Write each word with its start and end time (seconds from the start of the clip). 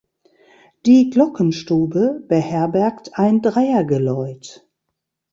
Die 0.87 1.11
Glockenstube 1.11 2.23
beherbergt 2.27 3.19
ein 3.19 3.43
Dreiergeläut. 3.43 4.67